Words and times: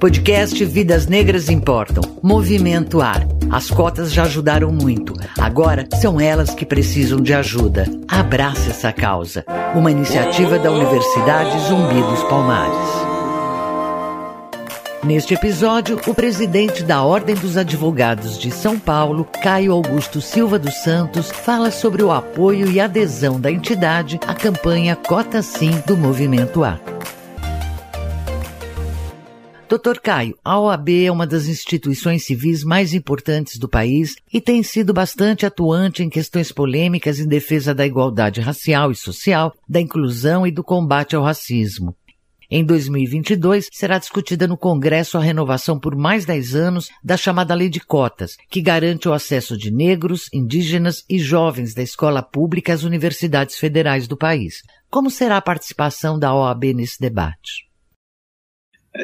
Podcast 0.00 0.64
Vidas 0.64 1.08
Negras 1.08 1.48
Importam. 1.48 2.04
Movimento 2.22 3.00
Ar. 3.00 3.26
As 3.50 3.68
cotas 3.68 4.12
já 4.12 4.22
ajudaram 4.22 4.70
muito. 4.70 5.12
Agora 5.36 5.88
são 6.00 6.20
elas 6.20 6.54
que 6.54 6.64
precisam 6.64 7.20
de 7.20 7.34
ajuda. 7.34 7.84
Abrace 8.06 8.70
essa 8.70 8.92
causa. 8.92 9.44
Uma 9.74 9.90
iniciativa 9.90 10.56
da 10.56 10.70
Universidade 10.70 11.58
Zumbi 11.66 12.00
dos 12.00 12.22
Palmares. 12.24 13.08
Neste 15.02 15.34
episódio, 15.34 16.00
o 16.06 16.14
presidente 16.14 16.84
da 16.84 17.02
Ordem 17.02 17.34
dos 17.34 17.56
Advogados 17.56 18.38
de 18.38 18.52
São 18.52 18.78
Paulo, 18.78 19.26
Caio 19.42 19.72
Augusto 19.72 20.20
Silva 20.20 20.60
dos 20.60 20.74
Santos, 20.74 21.28
fala 21.28 21.72
sobre 21.72 22.04
o 22.04 22.12
apoio 22.12 22.70
e 22.70 22.78
adesão 22.78 23.40
da 23.40 23.50
entidade 23.50 24.20
à 24.28 24.34
campanha 24.34 24.94
Cota 24.94 25.42
Sim 25.42 25.82
do 25.84 25.96
Movimento 25.96 26.62
A. 26.62 26.78
Doutor 29.68 30.00
Caio, 30.00 30.34
a 30.42 30.58
OAB 30.58 30.88
é 31.04 31.12
uma 31.12 31.26
das 31.26 31.46
instituições 31.46 32.24
civis 32.24 32.64
mais 32.64 32.94
importantes 32.94 33.58
do 33.58 33.68
país 33.68 34.16
e 34.32 34.40
tem 34.40 34.62
sido 34.62 34.94
bastante 34.94 35.44
atuante 35.44 36.02
em 36.02 36.08
questões 36.08 36.50
polêmicas 36.50 37.20
em 37.20 37.28
defesa 37.28 37.74
da 37.74 37.86
igualdade 37.86 38.40
racial 38.40 38.90
e 38.90 38.96
social, 38.96 39.52
da 39.68 39.78
inclusão 39.78 40.46
e 40.46 40.50
do 40.50 40.64
combate 40.64 41.14
ao 41.14 41.22
racismo. 41.22 41.94
Em 42.50 42.64
2022, 42.64 43.68
será 43.70 43.98
discutida 43.98 44.46
no 44.46 44.56
Congresso 44.56 45.18
a 45.18 45.20
renovação 45.20 45.78
por 45.78 45.94
mais 45.94 46.24
10 46.24 46.54
anos 46.54 46.88
da 47.04 47.18
chamada 47.18 47.54
Lei 47.54 47.68
de 47.68 47.80
Cotas, 47.80 48.38
que 48.48 48.62
garante 48.62 49.06
o 49.06 49.12
acesso 49.12 49.54
de 49.54 49.70
negros, 49.70 50.30
indígenas 50.32 51.04
e 51.10 51.18
jovens 51.18 51.74
da 51.74 51.82
escola 51.82 52.22
pública 52.22 52.72
às 52.72 52.84
universidades 52.84 53.58
federais 53.58 54.08
do 54.08 54.16
país. 54.16 54.62
Como 54.88 55.10
será 55.10 55.36
a 55.36 55.42
participação 55.42 56.18
da 56.18 56.34
OAB 56.34 56.72
nesse 56.72 56.98
debate? 56.98 57.67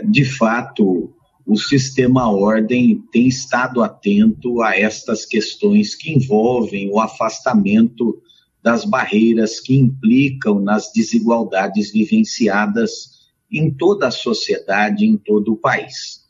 De 0.05 0.25
fato, 0.25 1.13
o 1.47 1.57
sistema 1.57 2.31
ordem 2.31 3.03
tem 3.13 3.27
estado 3.27 3.83
atento 3.83 4.63
a 4.63 4.77
estas 4.77 5.27
questões 5.27 5.95
que 5.95 6.13
envolvem 6.13 6.91
o 6.91 6.99
afastamento 6.99 8.21
das 8.63 8.85
barreiras 8.85 9.61
que 9.61 9.75
implicam 9.77 10.59
nas 10.59 10.91
desigualdades 10.91 11.93
vivenciadas 11.93 13.15
em 13.53 13.71
toda 13.71 14.09
a 14.09 14.11
sociedade, 14.11 15.05
em 15.05 15.19
todo 15.19 15.53
o 15.53 15.57
país. 15.57 16.25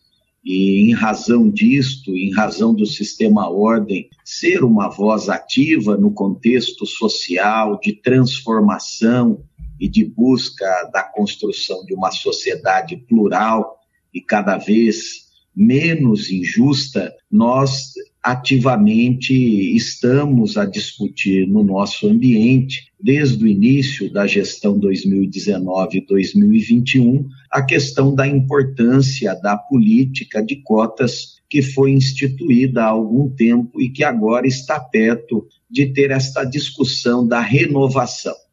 E 0.45 0.81
em 0.81 0.93
razão 0.93 1.49
disto, 1.49 2.15
em 2.15 2.33
razão 2.33 2.75
do 2.75 2.85
sistema 2.85 3.49
ordem 3.49 4.11
ser 4.25 4.63
uma 4.65 4.91
voz 4.91 5.29
ativa 5.29 5.97
no 5.97 6.11
contexto 6.11 6.85
social 6.85 7.79
de 7.81 7.95
transformação 7.95 9.43
e 9.85 9.89
de 9.89 10.03
busca 10.03 10.65
da 10.95 11.03
construção 11.03 11.85
de 11.85 11.93
uma 11.93 12.11
sociedade 12.11 12.97
plural 12.97 13.77
e 14.15 14.21
cada 14.23 14.57
vez 14.57 15.25
menos 15.55 16.31
injusta, 16.31 17.15
nós 17.31 17.93
ativamente 18.23 19.35
estamos 19.77 20.57
a 20.57 20.65
discutir 20.65 21.47
no 21.47 21.63
nosso 21.63 22.09
ambiente, 22.09 22.91
desde 22.99 23.45
o 23.45 23.47
início 23.47 24.11
da 24.11 24.27
gestão 24.27 24.81
2019-2021, 24.81 27.27
a 27.51 27.61
questão 27.61 28.15
da 28.15 28.27
importância 28.27 29.35
da 29.35 29.55
política 29.55 30.43
de 30.43 30.63
cotas 30.63 31.35
que 31.47 31.61
foi 31.61 31.93
instituída 31.93 32.85
há 32.85 32.89
algum 32.89 33.29
tempo 33.29 33.83
e 33.83 33.91
que 33.91 34.03
agora 34.03 34.47
está 34.47 34.81
perto 34.81 35.47
de 35.71 35.93
ter 35.93 36.11
esta 36.11 36.43
discussão 36.43 37.29
da 37.29 37.41
renovação. 37.41 38.44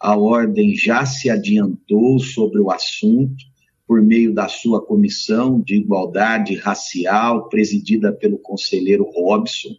A 0.00 0.16
ordem 0.16 0.74
já 0.74 1.04
se 1.04 1.28
adiantou 1.28 2.18
sobre 2.18 2.58
o 2.58 2.70
assunto, 2.70 3.44
por 3.86 4.00
meio 4.00 4.32
da 4.32 4.48
sua 4.48 4.80
comissão 4.80 5.60
de 5.60 5.74
igualdade 5.74 6.54
racial, 6.54 7.48
presidida 7.48 8.12
pelo 8.12 8.38
conselheiro 8.38 9.04
Robson, 9.14 9.76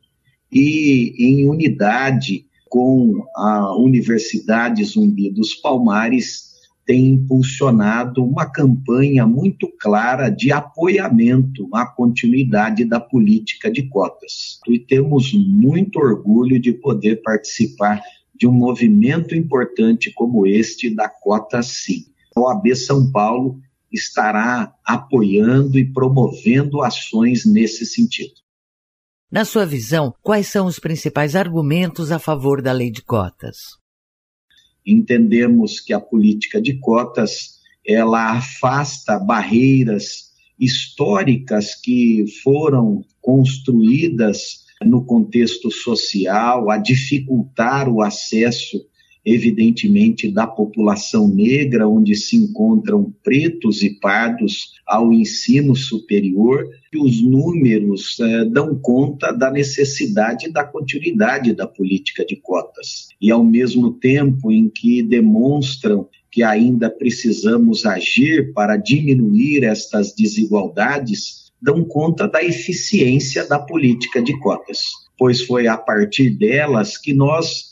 e 0.52 1.16
em 1.18 1.48
unidade 1.50 2.46
com 2.70 3.26
a 3.36 3.76
Universidade 3.76 4.84
Zumbi 4.84 5.30
dos 5.30 5.56
Palmares, 5.56 6.52
tem 6.86 7.08
impulsionado 7.08 8.24
uma 8.24 8.46
campanha 8.46 9.26
muito 9.26 9.68
clara 9.80 10.30
de 10.30 10.52
apoiamento 10.52 11.70
à 11.74 11.86
continuidade 11.86 12.86
da 12.86 13.00
política 13.00 13.72
de 13.72 13.84
cotas. 13.84 14.60
E 14.68 14.78
temos 14.78 15.34
muito 15.34 16.00
orgulho 16.00 16.60
de 16.60 16.74
poder 16.74 17.22
participar 17.22 18.02
de 18.42 18.48
um 18.48 18.52
movimento 18.52 19.36
importante 19.36 20.12
como 20.12 20.48
este 20.48 20.90
da 20.90 21.08
Cota 21.08 21.62
Sim. 21.62 22.08
A 22.36 22.40
OAB 22.40 22.76
São 22.76 23.12
Paulo 23.12 23.62
estará 23.92 24.74
apoiando 24.84 25.78
e 25.78 25.86
promovendo 25.86 26.82
ações 26.82 27.46
nesse 27.46 27.86
sentido. 27.86 28.34
Na 29.32 29.46
sua 29.46 29.64
visão, 29.64 30.12
quais 30.24 30.48
são 30.48 30.66
os 30.66 30.80
principais 30.80 31.36
argumentos 31.36 32.12
a 32.12 32.18
favor 32.18 32.64
da 32.64 32.72
lei 32.72 32.90
de 32.90 33.04
cotas? 33.04 33.58
Entendemos 34.84 35.80
que 35.80 35.94
a 35.94 36.00
política 36.00 36.60
de 36.60 36.80
cotas 36.80 37.60
ela 37.86 38.38
afasta 38.38 39.20
barreiras 39.20 40.32
históricas 40.60 41.76
que 41.76 42.26
foram 42.42 43.06
construídas 43.22 44.61
no 44.84 45.04
contexto 45.04 45.70
social 45.72 46.70
a 46.70 46.78
dificultar 46.78 47.90
o 47.90 48.02
acesso 48.02 48.78
evidentemente, 49.26 50.32
da 50.32 50.48
população 50.48 51.28
negra, 51.28 51.88
onde 51.88 52.16
se 52.16 52.36
encontram 52.36 53.14
pretos 53.24 53.84
e 53.84 53.92
pardos 54.00 54.72
ao 54.86 55.14
ensino 55.14 55.76
superior, 55.76 56.68
e 56.92 56.98
os 56.98 57.22
números 57.22 58.20
eh, 58.20 58.46
dão 58.46 58.76
conta 58.76 59.32
da 59.32 59.52
necessidade 59.52 60.52
da 60.52 60.64
continuidade 60.64 61.54
da 61.54 61.68
política 61.68 62.26
de 62.26 62.36
cotas. 62.36 63.10
E, 63.22 63.32
ao 63.32 63.44
mesmo 63.44 63.94
tempo 63.94 64.52
em 64.52 64.68
que 64.68 65.04
demonstram 65.04 66.08
que 66.32 66.44
ainda 66.44 66.90
precisamos 66.90 67.86
agir 67.86 68.54
para 68.54 68.78
diminuir 68.78 69.64
estas 69.64 70.16
desigualdades, 70.16 71.41
dão 71.62 71.84
conta 71.84 72.28
da 72.28 72.44
eficiência 72.44 73.48
da 73.48 73.60
política 73.60 74.22
de 74.22 74.38
cotas, 74.40 74.86
pois 75.18 75.42
foi 75.42 75.68
a 75.68 75.78
partir 75.78 76.32
delas 76.32 76.98
que 76.98 77.14
nós 77.14 77.72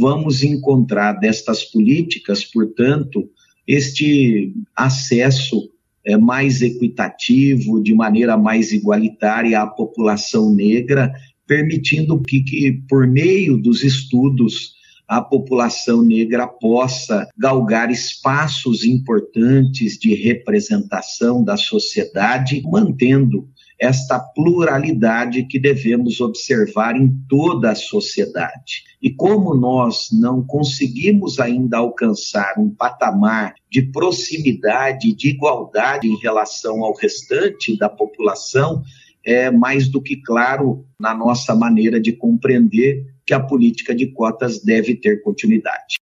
vamos 0.00 0.42
encontrar 0.42 1.14
destas 1.14 1.64
políticas, 1.64 2.44
portanto, 2.44 3.30
este 3.66 4.52
acesso 4.76 5.70
é, 6.04 6.16
mais 6.16 6.60
equitativo, 6.60 7.82
de 7.82 7.94
maneira 7.94 8.36
mais 8.36 8.72
igualitária 8.72 9.60
à 9.60 9.66
população 9.66 10.52
negra, 10.52 11.12
permitindo 11.46 12.20
que, 12.20 12.42
que, 12.42 12.72
por 12.88 13.06
meio 13.06 13.56
dos 13.56 13.82
estudos, 13.82 14.74
a 15.10 15.20
população 15.20 16.02
negra 16.02 16.46
possa 16.46 17.28
galgar 17.36 17.90
espaços 17.90 18.84
importantes 18.84 19.98
de 19.98 20.14
representação 20.14 21.42
da 21.42 21.56
sociedade, 21.56 22.62
mantendo 22.64 23.48
esta 23.76 24.20
pluralidade 24.20 25.42
que 25.46 25.58
devemos 25.58 26.20
observar 26.20 26.94
em 26.94 27.12
toda 27.28 27.72
a 27.72 27.74
sociedade. 27.74 28.84
E 29.02 29.10
como 29.10 29.52
nós 29.52 30.10
não 30.12 30.46
conseguimos 30.46 31.40
ainda 31.40 31.78
alcançar 31.78 32.54
um 32.56 32.70
patamar 32.70 33.54
de 33.68 33.82
proximidade, 33.82 35.12
de 35.12 35.30
igualdade 35.30 36.06
em 36.06 36.20
relação 36.20 36.84
ao 36.84 36.94
restante 36.94 37.76
da 37.76 37.88
população, 37.88 38.80
é 39.26 39.50
mais 39.50 39.88
do 39.88 40.00
que 40.00 40.22
claro 40.22 40.84
na 40.98 41.12
nossa 41.12 41.52
maneira 41.52 42.00
de 42.00 42.12
compreender 42.12 43.04
que 43.30 43.34
a 43.34 43.38
política 43.38 43.94
de 43.94 44.12
cotas 44.12 44.60
deve 44.60 44.96
ter 44.96 45.22
continuidade. 45.22 45.98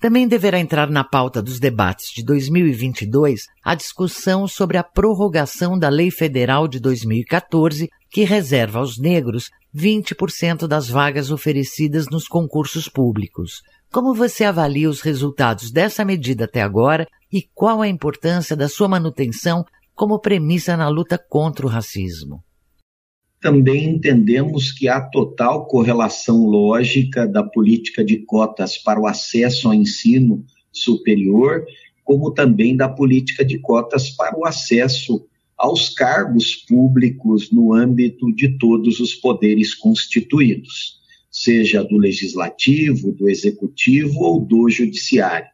Também 0.00 0.26
deverá 0.26 0.58
entrar 0.58 0.88
na 0.88 1.04
pauta 1.04 1.42
dos 1.42 1.60
debates 1.60 2.06
de 2.10 2.24
2022 2.24 3.48
a 3.62 3.74
discussão 3.74 4.48
sobre 4.48 4.78
a 4.78 4.82
prorrogação 4.82 5.78
da 5.78 5.90
Lei 5.90 6.10
Federal 6.10 6.66
de 6.66 6.80
2014, 6.80 7.90
que 8.10 8.24
reserva 8.24 8.78
aos 8.78 8.98
negros 8.98 9.50
20% 9.76 10.66
das 10.66 10.88
vagas 10.88 11.30
oferecidas 11.30 12.06
nos 12.10 12.26
concursos 12.26 12.88
públicos. 12.88 13.60
Como 13.92 14.14
você 14.14 14.44
avalia 14.44 14.88
os 14.88 15.02
resultados 15.02 15.70
dessa 15.70 16.02
medida 16.02 16.46
até 16.46 16.62
agora 16.62 17.06
e 17.30 17.42
qual 17.54 17.82
a 17.82 17.88
importância 17.88 18.56
da 18.56 18.70
sua 18.70 18.88
manutenção 18.88 19.66
como 19.94 20.18
premissa 20.18 20.76
na 20.76 20.88
luta 20.88 21.18
contra 21.18 21.66
o 21.66 21.68
racismo? 21.68 22.42
também 23.42 23.90
entendemos 23.90 24.70
que 24.70 24.88
há 24.88 25.00
total 25.00 25.66
correlação 25.66 26.46
lógica 26.46 27.26
da 27.26 27.42
política 27.42 28.04
de 28.04 28.18
cotas 28.18 28.78
para 28.78 29.00
o 29.00 29.06
acesso 29.06 29.66
ao 29.66 29.74
ensino 29.74 30.46
superior, 30.70 31.66
como 32.04 32.30
também 32.30 32.76
da 32.76 32.88
política 32.88 33.44
de 33.44 33.58
cotas 33.58 34.10
para 34.10 34.38
o 34.38 34.46
acesso 34.46 35.26
aos 35.58 35.88
cargos 35.88 36.54
públicos 36.54 37.50
no 37.50 37.74
âmbito 37.74 38.32
de 38.32 38.56
todos 38.58 39.00
os 39.00 39.12
poderes 39.12 39.74
constituídos. 39.74 41.02
seja 41.34 41.82
do 41.82 41.96
legislativo, 41.96 43.10
do 43.10 43.26
executivo 43.26 44.20
ou 44.20 44.38
do 44.38 44.68
judiciário. 44.68 45.48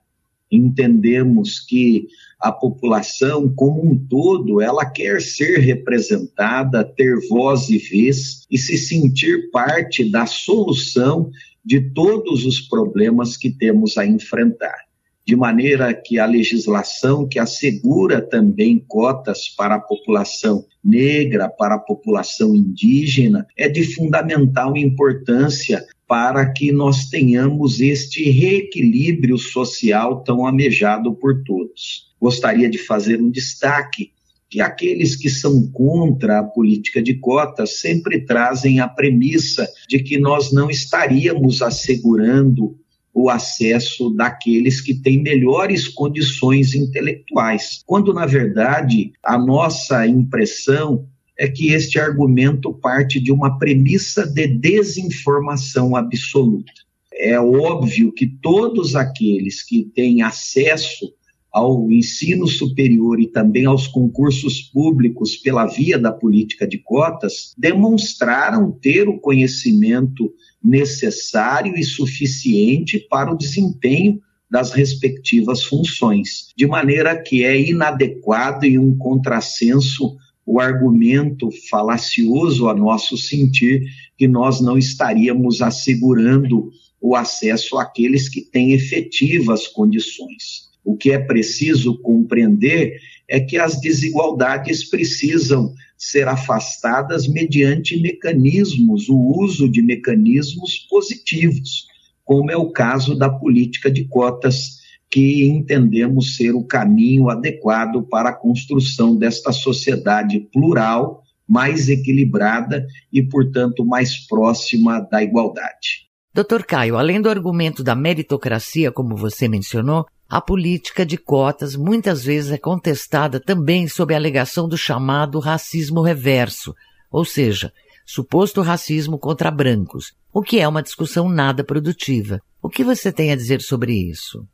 Entendemos 0.50 1.60
que 1.60 2.08
a 2.38 2.52
população 2.52 3.52
como 3.54 3.84
um 3.84 3.98
todo, 3.98 4.60
ela 4.60 4.84
quer 4.86 5.20
ser 5.20 5.58
representada, 5.58 6.84
ter 6.84 7.16
voz 7.28 7.68
e 7.68 7.78
vez 7.78 8.46
e 8.50 8.56
se 8.56 8.78
sentir 8.78 9.50
parte 9.50 10.08
da 10.08 10.24
solução 10.24 11.30
de 11.64 11.80
todos 11.92 12.46
os 12.46 12.60
problemas 12.60 13.36
que 13.36 13.50
temos 13.50 13.98
a 13.98 14.06
enfrentar. 14.06 14.86
De 15.26 15.36
maneira 15.36 15.92
que 15.92 16.18
a 16.18 16.24
legislação 16.24 17.28
que 17.28 17.38
assegura 17.38 18.22
também 18.22 18.82
cotas 18.88 19.48
para 19.50 19.74
a 19.74 19.80
população 19.80 20.64
negra, 20.82 21.50
para 21.50 21.74
a 21.74 21.78
população 21.78 22.54
indígena, 22.54 23.46
é 23.54 23.68
de 23.68 23.84
fundamental 23.94 24.74
importância 24.74 25.84
para 26.08 26.50
que 26.50 26.72
nós 26.72 27.04
tenhamos 27.10 27.80
este 27.80 28.30
reequilíbrio 28.30 29.36
social 29.36 30.24
tão 30.24 30.46
amejado 30.46 31.14
por 31.14 31.44
todos. 31.44 32.08
Gostaria 32.18 32.68
de 32.68 32.78
fazer 32.78 33.20
um 33.20 33.30
destaque 33.30 34.10
que 34.48 34.62
aqueles 34.62 35.14
que 35.14 35.28
são 35.28 35.70
contra 35.70 36.38
a 36.38 36.42
política 36.42 37.02
de 37.02 37.14
cotas 37.14 37.80
sempre 37.80 38.24
trazem 38.24 38.80
a 38.80 38.88
premissa 38.88 39.68
de 39.86 39.98
que 40.02 40.18
nós 40.18 40.50
não 40.50 40.70
estaríamos 40.70 41.60
assegurando 41.60 42.74
o 43.12 43.28
acesso 43.28 44.10
daqueles 44.10 44.80
que 44.80 44.94
têm 44.94 45.22
melhores 45.22 45.88
condições 45.88 46.74
intelectuais, 46.74 47.82
quando 47.84 48.14
na 48.14 48.24
verdade 48.24 49.12
a 49.22 49.36
nossa 49.36 50.06
impressão 50.06 51.06
é 51.38 51.46
que 51.46 51.68
este 51.68 52.00
argumento 52.00 52.74
parte 52.74 53.20
de 53.20 53.30
uma 53.30 53.58
premissa 53.58 54.26
de 54.26 54.48
desinformação 54.48 55.94
absoluta. 55.94 56.72
É 57.12 57.40
óbvio 57.40 58.12
que 58.12 58.26
todos 58.26 58.96
aqueles 58.96 59.62
que 59.62 59.84
têm 59.94 60.22
acesso 60.22 61.14
ao 61.50 61.90
ensino 61.90 62.46
superior 62.46 63.20
e 63.20 63.26
também 63.26 63.64
aos 63.64 63.86
concursos 63.86 64.60
públicos 64.60 65.36
pela 65.36 65.66
via 65.66 65.98
da 65.98 66.12
política 66.12 66.66
de 66.66 66.78
cotas 66.78 67.54
demonstraram 67.56 68.70
ter 68.70 69.08
o 69.08 69.18
conhecimento 69.18 70.32
necessário 70.62 71.76
e 71.76 71.82
suficiente 71.82 72.98
para 73.08 73.32
o 73.32 73.36
desempenho 73.36 74.20
das 74.50 74.72
respectivas 74.72 75.64
funções, 75.64 76.48
de 76.56 76.66
maneira 76.66 77.20
que 77.20 77.44
é 77.44 77.58
inadequado 77.60 78.64
e 78.64 78.78
um 78.78 78.96
contrassenso 78.96 80.16
o 80.48 80.60
argumento 80.60 81.50
falacioso 81.68 82.70
a 82.70 82.74
nosso 82.74 83.18
sentir 83.18 83.84
que 84.16 84.26
nós 84.26 84.62
não 84.62 84.78
estaríamos 84.78 85.60
assegurando 85.60 86.70
o 86.98 87.14
acesso 87.14 87.76
àqueles 87.76 88.30
que 88.30 88.40
têm 88.40 88.72
efetivas 88.72 89.68
condições. 89.68 90.70
O 90.82 90.96
que 90.96 91.10
é 91.10 91.18
preciso 91.18 91.98
compreender 91.98 92.98
é 93.28 93.38
que 93.38 93.58
as 93.58 93.78
desigualdades 93.78 94.88
precisam 94.88 95.74
ser 95.98 96.26
afastadas 96.26 97.28
mediante 97.28 98.00
mecanismos, 98.00 99.10
o 99.10 99.18
uso 99.18 99.68
de 99.68 99.82
mecanismos 99.82 100.78
positivos, 100.88 101.88
como 102.24 102.50
é 102.50 102.56
o 102.56 102.70
caso 102.70 103.14
da 103.14 103.28
política 103.28 103.90
de 103.90 104.06
cotas, 104.06 104.77
que 105.10 105.46
entendemos 105.48 106.36
ser 106.36 106.52
o 106.54 106.64
caminho 106.64 107.30
adequado 107.30 108.02
para 108.02 108.30
a 108.30 108.34
construção 108.34 109.16
desta 109.16 109.52
sociedade 109.52 110.40
plural, 110.52 111.22
mais 111.48 111.88
equilibrada 111.88 112.86
e, 113.12 113.22
portanto, 113.22 113.84
mais 113.84 114.26
próxima 114.26 115.00
da 115.00 115.22
igualdade. 115.22 116.08
Doutor 116.34 116.64
Caio, 116.64 116.96
além 116.96 117.20
do 117.20 117.30
argumento 117.30 117.82
da 117.82 117.94
meritocracia, 117.94 118.92
como 118.92 119.16
você 119.16 119.48
mencionou, 119.48 120.06
a 120.28 120.42
política 120.42 121.06
de 121.06 121.16
cotas 121.16 121.74
muitas 121.74 122.22
vezes 122.22 122.52
é 122.52 122.58
contestada 122.58 123.40
também 123.40 123.88
sob 123.88 124.12
a 124.12 124.16
alegação 124.18 124.68
do 124.68 124.76
chamado 124.76 125.38
racismo 125.38 126.02
reverso, 126.02 126.74
ou 127.10 127.24
seja, 127.24 127.72
suposto 128.04 128.60
racismo 128.60 129.18
contra 129.18 129.50
brancos, 129.50 130.12
o 130.32 130.42
que 130.42 130.60
é 130.60 130.68
uma 130.68 130.82
discussão 130.82 131.30
nada 131.30 131.64
produtiva. 131.64 132.40
O 132.62 132.68
que 132.68 132.84
você 132.84 133.10
tem 133.10 133.32
a 133.32 133.36
dizer 133.36 133.62
sobre 133.62 133.94
isso? 133.94 134.46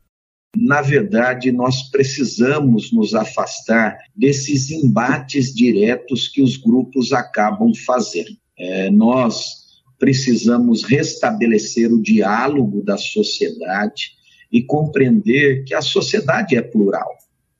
Na 0.55 0.81
verdade, 0.81 1.51
nós 1.51 1.89
precisamos 1.89 2.91
nos 2.91 3.13
afastar 3.13 3.97
desses 4.15 4.71
embates 4.71 5.53
diretos 5.53 6.27
que 6.27 6.41
os 6.41 6.57
grupos 6.57 7.13
acabam 7.13 7.73
fazendo. 7.85 8.37
É, 8.57 8.89
nós 8.89 9.65
precisamos 9.99 10.83
restabelecer 10.83 11.91
o 11.91 12.01
diálogo 12.01 12.83
da 12.83 12.97
sociedade, 12.97 14.15
e 14.55 14.61
compreender 14.61 15.65
que 15.65 15.73
a 15.73 15.81
sociedade 15.81 16.55
é 16.55 16.61
plural. 16.61 17.09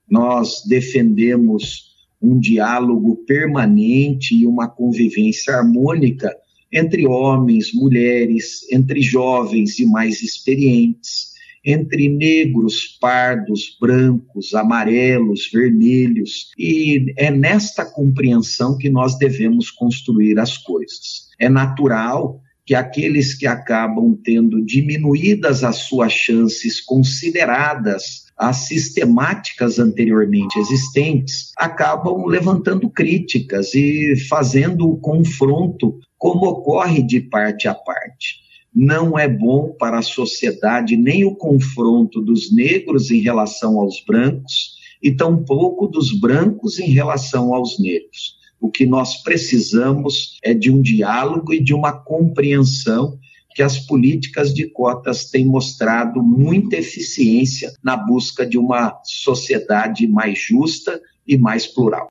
Nós 0.09 0.63
defendemos 0.65 1.93
um 2.21 2.39
diálogo 2.39 3.17
permanente 3.27 4.33
e 4.33 4.47
uma 4.47 4.69
convivência 4.69 5.55
harmônica 5.55 6.33
entre 6.71 7.05
homens, 7.05 7.73
mulheres, 7.73 8.65
entre 8.71 9.01
jovens 9.01 9.77
e 9.77 9.85
mais 9.85 10.21
experientes, 10.21 11.33
entre 11.65 12.07
negros, 12.07 12.97
pardos, 13.01 13.75
brancos, 13.81 14.53
amarelos, 14.53 15.49
vermelhos. 15.51 16.51
E 16.57 17.13
é 17.17 17.31
nesta 17.31 17.83
compreensão 17.83 18.77
que 18.77 18.89
nós 18.89 19.17
devemos 19.17 19.71
construir 19.71 20.39
as 20.39 20.57
coisas. 20.57 21.29
É 21.39 21.49
natural 21.49 22.39
que 22.65 22.73
aqueles 22.73 23.33
que 23.35 23.45
acabam 23.45 24.17
tendo 24.23 24.63
diminuídas 24.63 25.63
as 25.63 25.77
suas 25.77 26.11
chances 26.11 26.81
consideradas 26.81 28.25
as 28.37 28.67
sistemáticas 28.67 29.79
anteriormente 29.79 30.59
existentes, 30.59 31.51
acabam 31.57 32.25
levantando 32.25 32.89
críticas 32.89 33.73
e 33.73 34.15
fazendo 34.27 34.89
o 34.89 34.97
confronto 34.97 35.99
como 36.17 36.45
ocorre 36.47 37.01
de 37.01 37.21
parte 37.21 37.67
a 37.67 37.73
parte. 37.73 38.44
Não 38.75 39.17
é 39.17 39.27
bom 39.27 39.73
para 39.79 39.99
a 39.99 40.03
sociedade 40.03 40.97
nem 40.97 41.23
o 41.23 41.35
confronto 41.35 42.21
dos 42.21 42.51
negros 42.51 43.09
em 43.09 43.21
relação 43.21 43.79
aos 43.79 44.03
brancos 44.05 44.75
e 45.01 45.11
tampouco 45.11 45.87
dos 45.87 46.11
brancos 46.11 46.79
em 46.79 46.89
relação 46.89 47.53
aos 47.53 47.79
negros 47.79 48.35
o 48.65 48.71
que 48.71 48.85
nós 48.85 49.21
precisamos 49.21 50.39
é 50.43 50.53
de 50.53 50.71
um 50.71 50.81
diálogo 50.81 51.53
e 51.53 51.63
de 51.63 51.73
uma 51.73 51.93
compreensão 51.93 53.19
que 53.53 53.61
as 53.61 53.79
políticas 53.79 54.53
de 54.53 54.67
cotas 54.67 55.29
têm 55.29 55.45
mostrado 55.45 56.21
muita 56.21 56.75
eficiência 56.75 57.71
na 57.83 57.95
busca 57.95 58.45
de 58.45 58.57
uma 58.57 58.99
sociedade 59.03 60.07
mais 60.07 60.39
justa 60.39 60.99
e 61.27 61.37
mais 61.37 61.67
plural. 61.67 62.07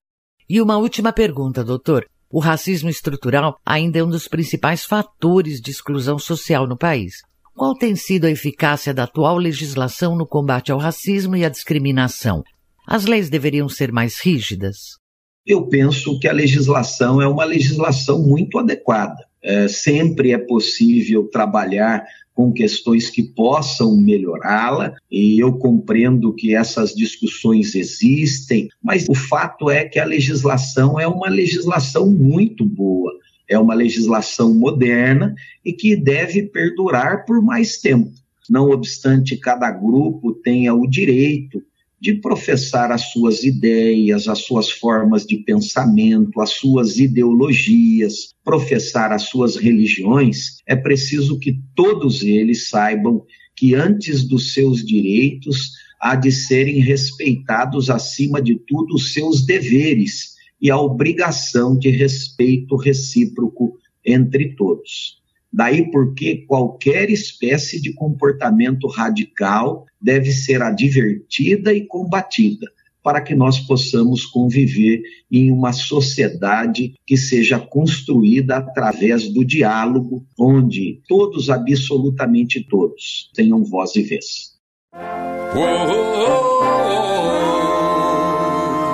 E 0.48 0.60
uma 0.60 0.78
última 0.78 1.12
pergunta, 1.12 1.64
doutor. 1.64 2.06
O 2.34 2.40
racismo 2.40 2.90
estrutural 2.90 3.60
ainda 3.64 4.00
é 4.00 4.02
um 4.02 4.10
dos 4.10 4.26
principais 4.26 4.84
fatores 4.84 5.60
de 5.60 5.70
exclusão 5.70 6.18
social 6.18 6.66
no 6.66 6.76
país. 6.76 7.18
Qual 7.54 7.76
tem 7.76 7.94
sido 7.94 8.24
a 8.24 8.30
eficácia 8.30 8.92
da 8.92 9.04
atual 9.04 9.36
legislação 9.36 10.16
no 10.16 10.26
combate 10.26 10.72
ao 10.72 10.78
racismo 10.80 11.36
e 11.36 11.44
à 11.44 11.48
discriminação? 11.48 12.42
As 12.88 13.04
leis 13.04 13.30
deveriam 13.30 13.68
ser 13.68 13.92
mais 13.92 14.18
rígidas? 14.18 14.98
eu 15.46 15.66
penso 15.66 16.18
que 16.18 16.26
a 16.26 16.32
legislação 16.32 17.20
é 17.20 17.28
uma 17.28 17.44
legislação 17.44 18.22
muito 18.22 18.58
adequada. 18.58 19.26
É, 19.42 19.68
sempre 19.68 20.32
é 20.32 20.38
possível 20.38 21.28
trabalhar 21.30 22.02
com 22.34 22.52
questões 22.52 23.08
que 23.08 23.22
possam 23.22 23.96
melhorá-la, 23.96 24.92
e 25.10 25.38
eu 25.38 25.52
compreendo 25.52 26.34
que 26.34 26.54
essas 26.54 26.92
discussões 26.92 27.74
existem, 27.76 28.68
mas 28.82 29.06
o 29.08 29.14
fato 29.14 29.70
é 29.70 29.84
que 29.84 30.00
a 30.00 30.04
legislação 30.04 30.98
é 30.98 31.06
uma 31.06 31.28
legislação 31.28 32.10
muito 32.10 32.64
boa, 32.64 33.12
é 33.48 33.58
uma 33.58 33.74
legislação 33.74 34.52
moderna 34.52 35.34
e 35.64 35.72
que 35.72 35.94
deve 35.94 36.42
perdurar 36.42 37.24
por 37.24 37.40
mais 37.40 37.78
tempo. 37.78 38.10
Não 38.50 38.70
obstante 38.70 39.36
cada 39.36 39.70
grupo 39.70 40.34
tenha 40.34 40.74
o 40.74 40.86
direito 40.86 41.62
de 42.04 42.12
professar 42.12 42.92
as 42.92 43.12
suas 43.12 43.44
ideias, 43.44 44.28
as 44.28 44.40
suas 44.40 44.70
formas 44.70 45.24
de 45.24 45.38
pensamento, 45.38 46.38
as 46.38 46.50
suas 46.50 46.98
ideologias, 46.98 48.34
professar 48.44 49.10
as 49.10 49.22
suas 49.22 49.56
religiões, 49.56 50.58
é 50.66 50.76
preciso 50.76 51.38
que 51.38 51.58
todos 51.74 52.22
eles 52.22 52.68
saibam 52.68 53.24
que 53.56 53.74
antes 53.74 54.22
dos 54.22 54.52
seus 54.52 54.84
direitos 54.84 55.70
há 55.98 56.14
de 56.14 56.30
serem 56.30 56.78
respeitados 56.80 57.88
acima 57.88 58.42
de 58.42 58.56
tudo 58.66 58.96
os 58.96 59.14
seus 59.14 59.46
deveres 59.46 60.34
e 60.60 60.70
a 60.70 60.78
obrigação 60.78 61.74
de 61.74 61.88
respeito 61.88 62.76
recíproco 62.76 63.78
entre 64.04 64.54
todos. 64.54 65.23
Daí 65.56 65.88
porque 65.92 66.44
qualquer 66.48 67.10
espécie 67.10 67.80
de 67.80 67.92
comportamento 67.92 68.88
radical 68.88 69.86
deve 70.02 70.32
ser 70.32 70.60
advertida 70.60 71.72
e 71.72 71.86
combatida, 71.86 72.66
para 73.00 73.20
que 73.20 73.36
nós 73.36 73.60
possamos 73.60 74.26
conviver 74.26 75.00
em 75.30 75.52
uma 75.52 75.72
sociedade 75.72 76.94
que 77.06 77.16
seja 77.16 77.60
construída 77.60 78.56
através 78.56 79.28
do 79.28 79.44
diálogo, 79.44 80.26
onde 80.36 81.00
todos, 81.06 81.48
absolutamente 81.48 82.60
todos, 82.68 83.30
tenham 83.32 83.62
voz 83.62 83.94
e 83.94 84.02
vez. 84.02 84.54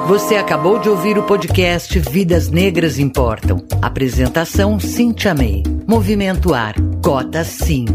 Você 0.07 0.35
acabou 0.37 0.78
de 0.78 0.88
ouvir 0.88 1.16
o 1.19 1.23
podcast 1.23 1.99
Vidas 1.99 2.50
Negras 2.50 2.99
Importam. 2.99 3.64
Apresentação 3.80 4.80
Cintia 4.80 5.35
May. 5.35 5.62
Movimento 5.87 6.52
Ar. 6.52 6.75
Cota 7.02 7.45
Sim. 7.45 7.87